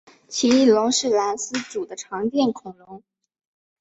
[0.27, 3.03] 奇异龙是兰斯组的常见恐龙。